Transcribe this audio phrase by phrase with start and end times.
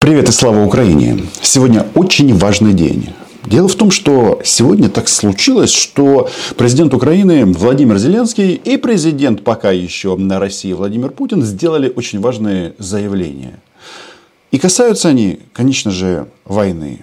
[0.00, 1.26] Привет и слава Украине!
[1.42, 3.10] Сегодня очень важный день.
[3.44, 9.72] Дело в том, что сегодня так случилось, что президент Украины Владимир Зеленский и президент пока
[9.72, 13.60] еще на России Владимир Путин сделали очень важные заявления.
[14.52, 17.00] И касаются они, конечно же, войны.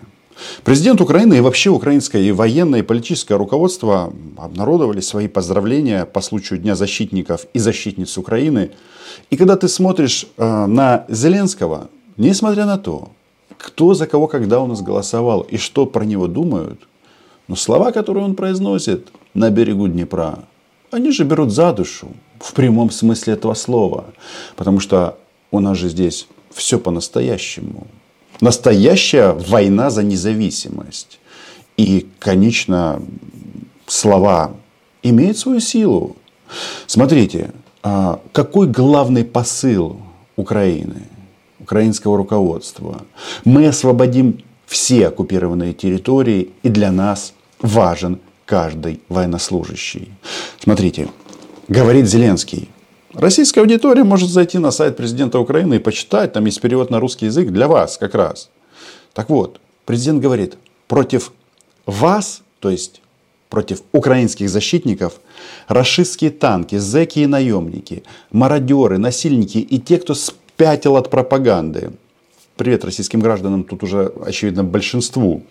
[0.64, 6.76] Президент Украины и вообще украинское военное и политическое руководство обнародовали свои поздравления по случаю Дня
[6.76, 8.72] защитников и защитниц Украины.
[9.30, 13.10] И когда ты смотришь э, на Зеленского, Несмотря на то,
[13.58, 16.88] кто за кого когда у нас голосовал и что про него думают,
[17.48, 20.40] но слова, которые он произносит на берегу Днепра,
[20.92, 22.08] они же берут за душу
[22.40, 24.06] в прямом смысле этого слова.
[24.56, 25.18] Потому что
[25.52, 27.88] у нас же здесь все по-настоящему.
[28.42, 31.20] Настоящая война за независимость.
[31.78, 33.02] И, конечно,
[33.86, 34.54] слова
[35.04, 36.16] имеют свою силу.
[36.88, 37.52] Смотрите,
[37.84, 40.00] а какой главный посыл
[40.36, 41.04] Украины–
[41.66, 43.02] украинского руководства.
[43.44, 50.12] Мы освободим все оккупированные территории, и для нас важен каждый военнослужащий.
[50.60, 51.08] Смотрите,
[51.68, 52.70] говорит Зеленский.
[53.14, 57.26] Российская аудитория может зайти на сайт президента Украины и почитать, там есть перевод на русский
[57.26, 58.50] язык для вас как раз.
[59.14, 60.58] Так вот, президент говорит,
[60.88, 61.32] против
[61.88, 63.02] вас, то есть
[63.50, 65.14] против украинских защитников,
[65.68, 70.14] расистские танки, зэки и наемники, мародеры, насильники и те, кто
[70.56, 71.92] спятил от пропаганды.
[72.56, 75.44] Привет российским гражданам, тут уже, очевидно, большинству.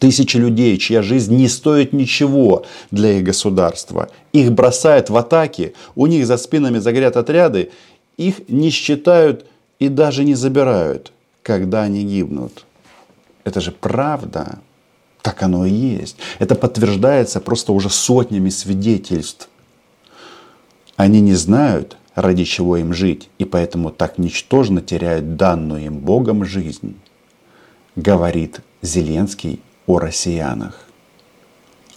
[0.00, 4.08] Тысячи людей, чья жизнь не стоит ничего для их государства.
[4.32, 7.70] Их бросают в атаки, у них за спинами загорят отряды,
[8.16, 9.46] их не считают
[9.78, 11.12] и даже не забирают,
[11.44, 12.64] когда они гибнут.
[13.44, 14.58] Это же правда.
[15.22, 16.16] Так оно и есть.
[16.40, 19.48] Это подтверждается просто уже сотнями свидетельств.
[20.96, 26.44] Они не знают, ради чего им жить, и поэтому так ничтожно теряют данную им Богом
[26.44, 26.96] жизнь,
[27.94, 30.80] говорит Зеленский о россиянах.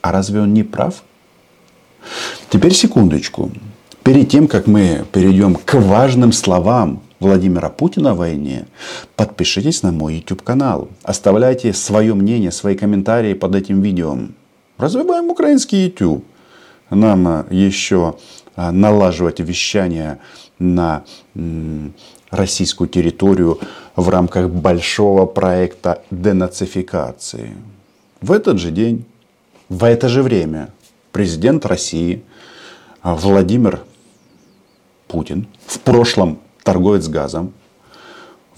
[0.02, 1.03] А разве он не прав?
[2.50, 3.52] Теперь секундочку.
[4.03, 8.66] Перед тем, как мы перейдем к важным словам Владимира Путина о войне,
[9.16, 10.90] подпишитесь на мой YouTube канал.
[11.03, 14.18] Оставляйте свое мнение, свои комментарии под этим видео.
[14.78, 16.24] Развиваем украинский YouTube.
[16.90, 18.16] Нам еще а,
[18.72, 20.20] налаживать вещание
[20.59, 21.03] на
[22.30, 23.59] российскую территорию
[23.96, 27.56] в рамках большого проекта денацификации.
[28.22, 29.06] В этот же день,
[29.69, 30.72] в это же время
[31.12, 32.24] президент России
[33.02, 33.81] а, Владимир
[35.08, 37.53] Путин, в прошлом торговец газом,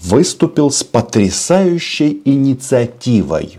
[0.00, 3.58] выступил с потрясающей инициативой.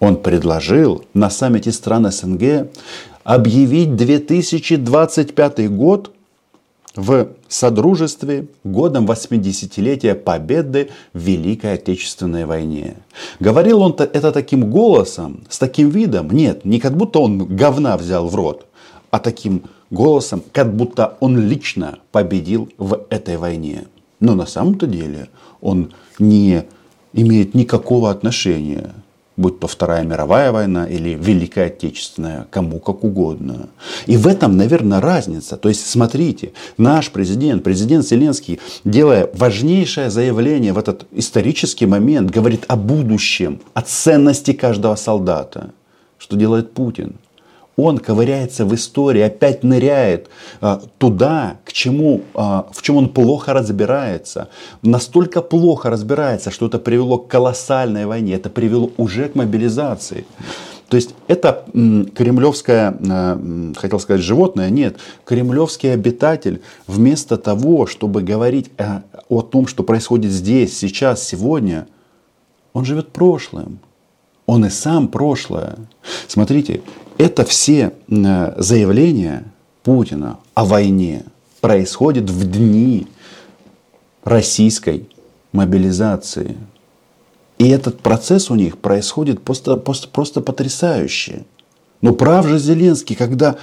[0.00, 2.68] Он предложил на саммите стран СНГ
[3.24, 6.12] объявить 2025 год
[6.94, 12.96] в Содружестве годом 80-летия победы в Великой Отечественной войне.
[13.40, 18.28] Говорил он это таким голосом, с таким видом, нет, не как будто он говна взял
[18.28, 18.66] в рот,
[19.10, 23.86] а таким голосом, как будто он лично победил в этой войне.
[24.20, 25.28] Но на самом-то деле
[25.60, 26.64] он не
[27.12, 28.94] имеет никакого отношения
[29.36, 33.68] будь то Вторая мировая война или Великая Отечественная, кому как угодно.
[34.06, 35.56] И в этом, наверное, разница.
[35.56, 42.64] То есть, смотрите, наш президент, президент Зеленский, делая важнейшее заявление в этот исторический момент, говорит
[42.68, 45.70] о будущем, о ценности каждого солдата.
[46.18, 47.16] Что делает Путин?
[47.76, 50.28] Он ковыряется в истории, опять ныряет
[50.60, 54.48] а, туда, к чему, а, в чем он плохо разбирается.
[54.82, 60.24] Настолько плохо разбирается, что это привело к колоссальной войне, это привело уже к мобилизации.
[60.88, 68.22] То есть это м, кремлевское, э, хотел сказать животное, нет, кремлевский обитатель вместо того, чтобы
[68.22, 71.88] говорить о, о том, что происходит здесь, сейчас, сегодня,
[72.74, 73.80] он живет прошлым.
[74.46, 75.76] Он и сам прошлое.
[76.28, 76.82] Смотрите,
[77.18, 79.44] это все э, заявления
[79.82, 81.24] Путина о войне
[81.60, 83.06] происходят в дни
[84.22, 85.08] российской
[85.52, 86.56] мобилизации.
[87.58, 91.44] И этот процесс у них происходит просто, просто, просто потрясающе.
[92.00, 93.56] Но прав же Зеленский, когда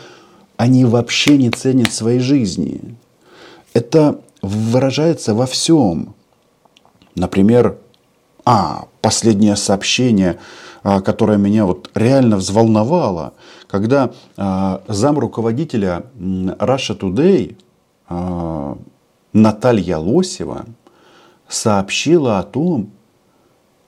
[0.58, 2.96] они вообще не ценят своей жизни.
[3.74, 6.16] Это выражается во всем.
[7.16, 7.78] Например,
[8.46, 10.38] а, последнее сообщение
[10.84, 13.34] а, которая меня вот реально взволновала,
[13.68, 17.56] когда а, зам руководителя Russia Today
[18.10, 18.78] а,
[19.32, 20.66] Наталья Лосева
[21.48, 22.90] сообщила о том,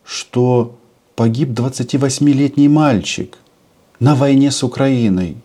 [0.03, 0.75] что
[1.15, 3.39] погиб 28-летний мальчик
[3.99, 5.37] на войне с Украиной.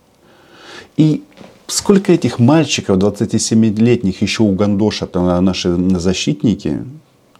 [0.99, 1.23] И
[1.67, 6.85] сколько этих мальчиков 27-летних еще угандошат наши защитники,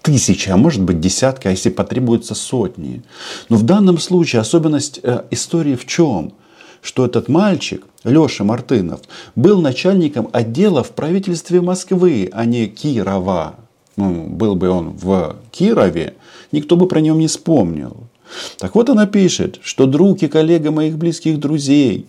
[0.09, 3.03] тысячи, а может быть десятка, а если потребуется сотни.
[3.51, 6.33] Но в данном случае особенность э, истории в чем?
[6.81, 9.01] Что этот мальчик, Леша Мартынов,
[9.37, 13.57] был начальником отдела в правительстве Москвы, а не Кирова.
[13.97, 16.15] Ну, был бы он в Кирове,
[16.53, 18.09] никто бы про него не вспомнил.
[18.59, 22.07] Так вот она пишет, что друг и коллега моих близких друзей.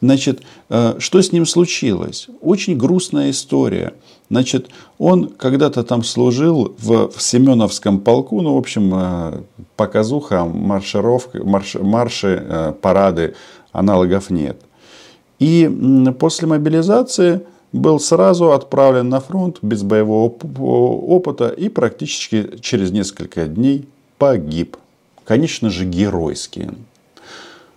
[0.00, 2.28] Значит, э, что с ним случилось?
[2.40, 3.94] Очень грустная история.
[4.30, 9.40] Значит, он когда-то там служил в, в Семеновском полку, ну, в общем, э,
[9.76, 13.34] показуха, маршировка, марш, марши, э, парады,
[13.72, 14.60] аналогов нет.
[15.38, 15.68] И
[16.18, 17.42] после мобилизации
[17.72, 23.88] был сразу отправлен на фронт без боевого опыта и практически через несколько дней
[24.18, 24.76] погиб
[25.24, 26.74] конечно же, геройские.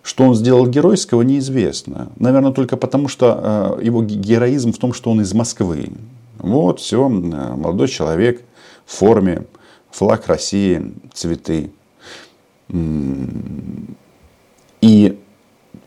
[0.03, 2.11] Что он сделал геройского, неизвестно.
[2.17, 5.89] Наверное, только потому, что э, его героизм в том, что он из Москвы.
[6.37, 8.43] Вот, все, молодой человек
[8.85, 9.45] в форме,
[9.89, 11.71] флаг России, цветы.
[14.81, 15.19] И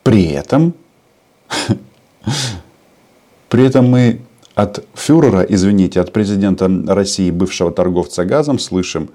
[0.02, 0.74] при этом,
[3.48, 4.20] при этом мы
[4.54, 9.10] от фюрера, извините, от президента России, бывшего торговца газом, слышим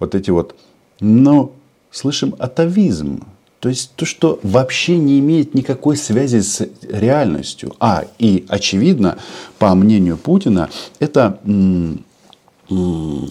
[0.00, 0.56] вот эти вот,
[0.98, 1.52] ну,
[1.98, 3.24] слышим атовизм.
[3.60, 7.74] То есть то, что вообще не имеет никакой связи с реальностью.
[7.80, 9.18] А, и очевидно,
[9.58, 11.38] по мнению Путина, это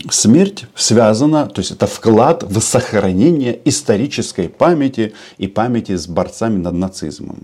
[0.10, 6.74] смерть связана, то есть это вклад в сохранение исторической памяти и памяти с борцами над
[6.74, 7.38] нацизмом.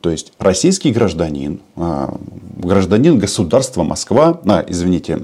[0.00, 2.16] То есть российский гражданин, а,
[2.56, 5.20] гражданин государства Москва, а, извините,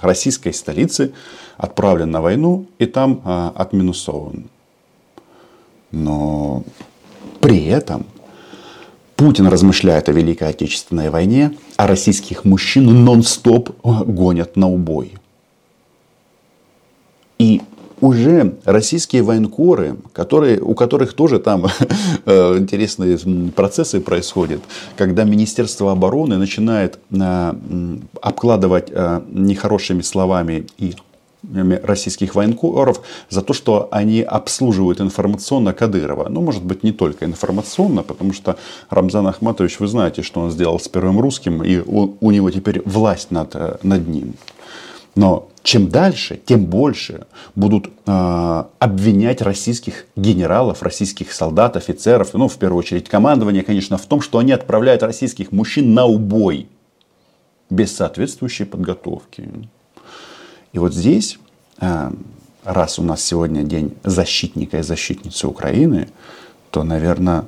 [0.00, 1.12] российской столицы,
[1.56, 4.50] отправлен на войну и там а, отминусован.
[5.92, 6.64] Но
[7.40, 8.06] при этом
[9.16, 15.14] Путин размышляет о Великой Отечественной войне, а российских мужчин нон-стоп гонят на убой.
[18.02, 21.66] Уже российские военкоры, которые, у которых тоже там
[22.26, 23.16] э, интересные
[23.52, 24.60] процессы происходят,
[24.96, 27.54] когда Министерство обороны начинает э,
[28.20, 30.94] обкладывать э, нехорошими словами и
[31.84, 36.28] российских военкоров за то, что они обслуживают информационно Кадырова.
[36.28, 38.56] Ну, может быть, не только информационно, потому что
[38.90, 42.82] Рамзан Ахматович, вы знаете, что он сделал с первым русским, и у, у него теперь
[42.84, 44.34] власть над, над ним.
[45.14, 52.56] Но чем дальше, тем больше будут э, обвинять российских генералов, российских солдат, офицеров, ну, в
[52.56, 56.68] первую очередь, командование, конечно, в том, что они отправляют российских мужчин на убой
[57.70, 59.48] без соответствующей подготовки.
[60.72, 61.38] И вот здесь,
[61.80, 62.10] э,
[62.64, 66.08] раз у нас сегодня день защитника и защитницы Украины,
[66.70, 67.44] то, наверное,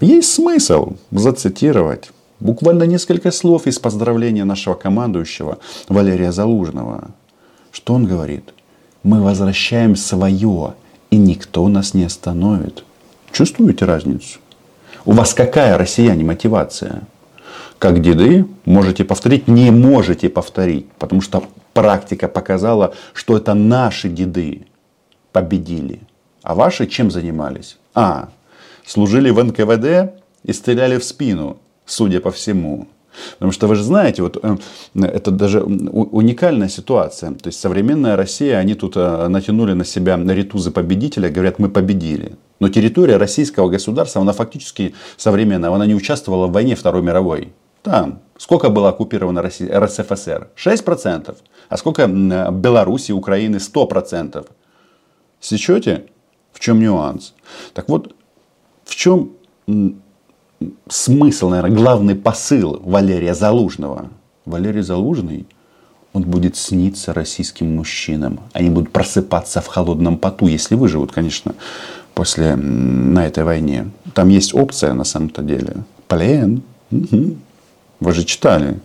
[0.00, 2.10] есть смысл зацитировать
[2.42, 5.58] Буквально несколько слов из поздравления нашего командующего
[5.88, 7.12] Валерия Залужного.
[7.70, 8.52] Что он говорит?
[9.04, 10.74] Мы возвращаем свое,
[11.12, 12.84] и никто нас не остановит.
[13.30, 14.40] Чувствуете разницу?
[15.04, 17.02] У вас какая, россияне, мотивация?
[17.78, 24.66] Как деды можете повторить, не можете повторить, потому что практика показала, что это наши деды
[25.30, 26.00] победили.
[26.42, 27.78] А ваши чем занимались?
[27.94, 28.30] А,
[28.84, 30.12] служили в НКВД
[30.42, 32.88] и стреляли в спину судя по всему.
[33.34, 34.56] Потому что вы же знаете, вот э,
[34.94, 37.32] это даже уникальная ситуация.
[37.32, 42.36] То есть современная Россия, они тут э, натянули на себя ритузы победителя, говорят, мы победили.
[42.60, 47.52] Но территория российского государства, она фактически современная, она не участвовала в войне Второй мировой.
[47.82, 50.48] Там сколько было оккупировано Россия, РСФСР?
[50.56, 51.36] 6%.
[51.68, 53.56] А сколько Беларуси, Украины?
[53.56, 54.46] 100%.
[55.40, 56.06] Сечете?
[56.52, 57.34] В чем нюанс?
[57.74, 58.14] Так вот,
[58.84, 59.32] в чем
[60.88, 64.08] смысл, наверное, главный посыл Валерия Залужного.
[64.44, 65.46] Валерий Залужный,
[66.12, 68.40] он будет сниться российским мужчинам.
[68.52, 71.54] Они будут просыпаться в холодном поту, если выживут, конечно,
[72.14, 73.90] после, на этой войне.
[74.14, 75.76] Там есть опция на самом-то деле.
[76.08, 76.62] Плен.
[76.90, 77.36] Угу.
[78.00, 78.80] Вы же читали.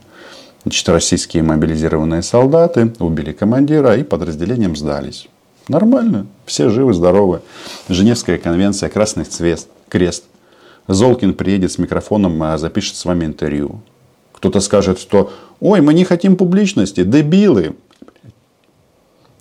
[0.64, 5.28] Значит, российские мобилизированные солдаты убили командира и подразделением сдались.
[5.68, 6.28] Нормально.
[6.46, 7.42] Все живы, здоровы.
[7.90, 10.24] Женевская конвенция, красный цвет, крест–
[10.88, 13.82] Золкин приедет с микрофоном, а запишет с вами интервью.
[14.32, 17.76] Кто-то скажет, что «Ой, мы не хотим публичности, дебилы».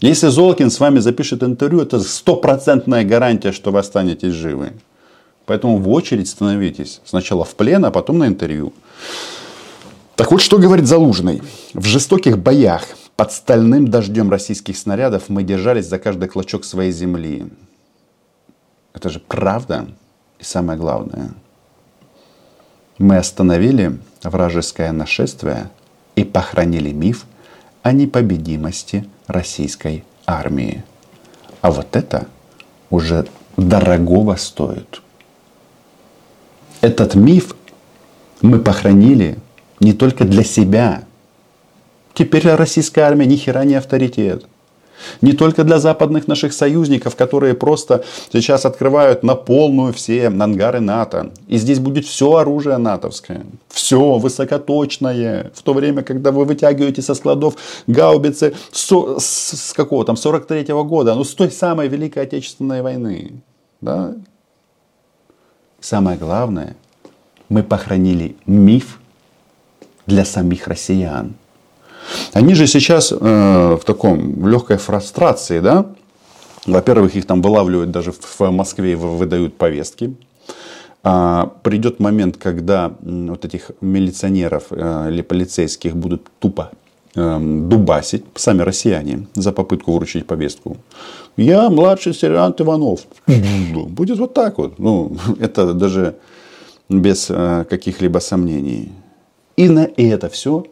[0.01, 4.73] Если Золкин с вами запишет интервью, это стопроцентная гарантия, что вы останетесь живы.
[5.47, 7.01] Поэтому в очередь становитесь.
[7.05, 8.73] Сначала в плен, а потом на интервью.
[10.17, 11.43] Так вот, что говорит Залужный.
[11.73, 12.85] В жестоких боях
[13.17, 17.47] под стальным дождем российских снарядов мы держались за каждый клочок своей земли.
[18.93, 19.89] Это же правда.
[20.39, 21.31] И самое главное,
[22.99, 25.69] Мы остановили вражеское нашествие
[26.15, 27.27] и похоронили миф
[27.83, 30.83] о непобедимости российской армии.
[31.61, 32.27] А вот это
[32.91, 33.27] уже
[33.57, 35.03] дорогого стоит.
[36.81, 37.55] Этот миф
[38.41, 39.39] мы похоронили
[39.81, 41.05] не только для себя.
[42.15, 44.47] Теперь российская армия ни хера не авторитет.
[45.21, 51.33] Не только для западных наших союзников, которые просто сейчас открывают на полную все ангары НАТО.
[51.49, 53.45] И здесь будет все оружие натовское.
[53.69, 55.51] Все высокоточное.
[55.55, 60.85] В то время, когда вы вытягиваете со складов гаубицы с, с какого там, 43 -го
[60.85, 63.33] года, ну с той самой Великой Отечественной войны.
[63.81, 64.15] Да?
[65.81, 66.77] Самое главное,
[67.49, 68.99] мы похоронили миф
[70.07, 71.35] для самих россиян.
[72.33, 75.87] Они же сейчас э, в таком в легкой фрустрации, да?
[76.67, 80.17] Во-первых, их там вылавливают даже в Москве, выдают повестки.
[81.09, 86.73] А, придет момент, когда вот этих милиционеров э, или полицейских будут тупо
[87.15, 90.77] э, дубасить сами россияне за попытку вручить повестку.
[91.37, 93.01] Я младший сержант Иванов.
[93.89, 94.81] Будет вот так вот.
[94.81, 96.17] Ну, это даже
[96.89, 98.91] без э, каких-либо сомнений.
[99.57, 100.65] И на это все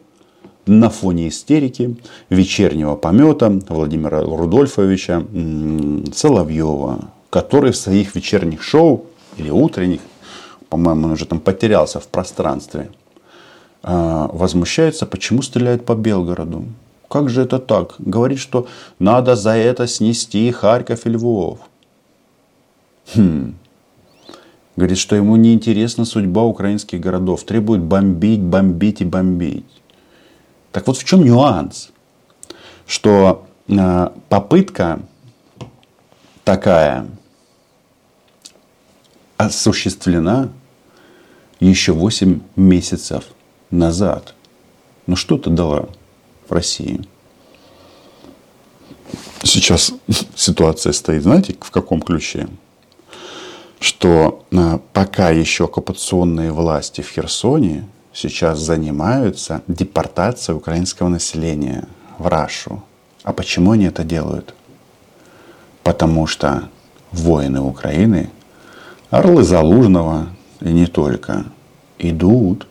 [0.65, 1.95] на фоне истерики,
[2.29, 5.25] вечернего помета Владимира Рудольфовича
[6.13, 9.05] Соловьева, который в своих вечерних шоу
[9.37, 10.01] или утренних,
[10.69, 12.89] по-моему, он уже там потерялся в пространстве,
[13.83, 16.65] а, возмущается, почему стреляют по Белгороду.
[17.07, 17.95] Как же это так?
[17.99, 18.67] Говорит, что
[18.97, 21.59] надо за это снести Харьков и Львов.
[23.13, 23.53] Хм.
[24.75, 27.43] Говорит, что ему не интересна судьба украинских городов.
[27.43, 29.65] Требует бомбить, бомбить и бомбить.
[30.75, 31.91] Так вот в чем нюанс?
[32.85, 34.99] Что э, попытка
[36.43, 37.07] такая
[39.37, 40.49] осуществлена
[41.61, 43.23] еще 8 месяцев
[43.71, 44.33] назад.
[45.07, 45.87] Ну что ты дала
[46.49, 47.07] в России?
[49.43, 49.93] Сейчас
[50.35, 52.49] ситуация стоит, знаете, в каком ключе?
[53.79, 61.83] Что э, пока еще оккупационные власти в Херсоне сейчас занимаются депортацией украинского населения
[62.17, 62.81] в Рашу.
[63.23, 64.55] А почему они это делают?
[65.83, 66.69] Потому что
[67.11, 68.29] воины Украины,
[69.09, 70.29] орлы Залужного
[70.61, 71.45] и не только,
[71.99, 72.67] идут,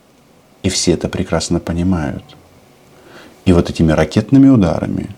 [0.63, 2.25] и все это прекрасно понимают.
[3.45, 5.11] И вот этими ракетными ударами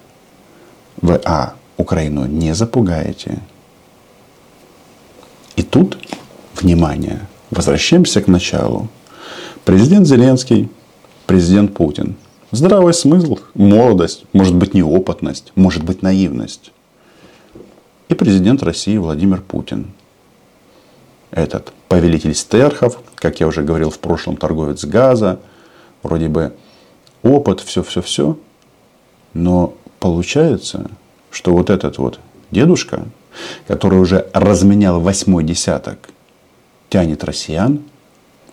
[1.01, 3.39] вы, а, Украину не запугаете.
[5.55, 5.99] И тут,
[6.55, 8.89] внимание, возвращаемся к началу.
[9.67, 10.69] Президент Зеленский,
[11.27, 12.15] президент Путин.
[12.53, 16.71] Здравый смысл, молодость, может быть неопытность, может быть наивность.
[18.09, 19.91] И президент России Владимир Путин.
[21.33, 25.41] Этот повелитель стерхов, как я уже говорил в прошлом, торговец газа,
[26.05, 26.55] вроде бы
[27.25, 28.39] опыт, все-все-все.
[29.35, 30.89] Но получается,
[31.33, 32.21] что вот этот вот
[32.53, 33.05] дедушка,
[33.67, 36.09] который уже разменял восьмой десяток,
[36.89, 37.81] тянет россиян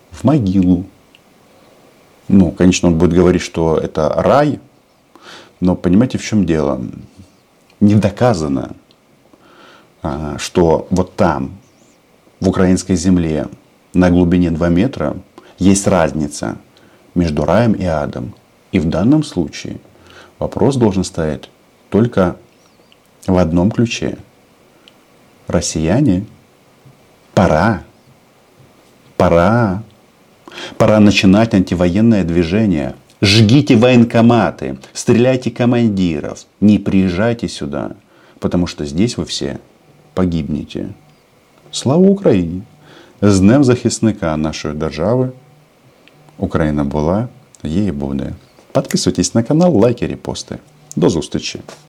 [0.09, 0.85] в могилу.
[2.33, 4.59] Ну, конечно, он будет говорить, что это рай,
[5.59, 6.81] но понимаете, в чем дело?
[7.79, 8.75] Не доказано,
[10.01, 11.51] а, что вот там,
[12.39, 13.49] в украинской земле,
[13.93, 15.15] на глубине 2 метра,
[15.59, 16.57] есть разница
[17.13, 18.33] между раем и адом.
[18.71, 19.77] И в данном случае
[20.39, 21.51] вопрос должен стоять
[21.91, 22.37] только
[23.27, 24.17] в одном ключе.
[25.45, 26.25] Россияне,
[27.35, 27.83] пора,
[29.17, 29.83] пора
[30.76, 32.94] Пора начинать антивоенное движение.
[33.20, 37.96] Жгите военкоматы, стреляйте командиров, не приезжайте сюда,
[38.38, 39.58] потому что здесь вы все
[40.14, 40.88] погибнете.
[41.72, 42.62] Слава Україні!
[43.22, 45.30] З Днем захисника нашої держави.
[46.38, 47.28] Україна була,
[47.64, 48.32] є і буде.
[48.72, 50.58] Підписуйтесь на канал, лайки, репости.
[50.96, 51.60] До зустрічі!